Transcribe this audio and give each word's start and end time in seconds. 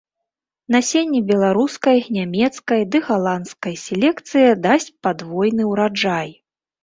Насенне 0.75 1.19
беларускай, 1.31 1.99
нямецкай 2.15 2.81
ды 2.95 3.03
галандскай 3.11 3.75
селекцыі 3.85 4.57
дасць 4.65 4.91
падвойны 5.09 5.63
ўраджай. 5.73 6.29